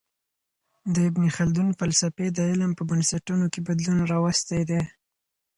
[0.93, 4.81] د ابن خلدون فلسفې د علم په بنسټونو کي بدلون راوستی دی.